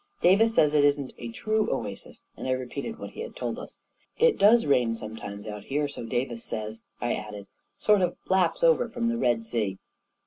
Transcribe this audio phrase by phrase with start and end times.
[0.23, 3.79] "Davis says it isn't a true oasis," and I repeated what he had told us."
[4.27, 7.45] It does rain sometimes out here, so Davis says,' 9 I added;
[7.77, 9.77] "sort of laps over from the Red Sea."